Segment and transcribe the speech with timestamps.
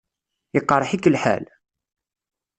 [0.59, 1.45] Iqṛeḥ-ik lḥal?